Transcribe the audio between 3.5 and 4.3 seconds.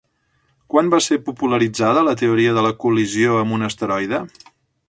un asteroide?